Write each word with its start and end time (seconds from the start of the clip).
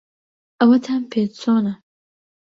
ئەوەتان 0.59 1.01
پێ 1.11 1.21
چۆنە؟ 1.39 1.73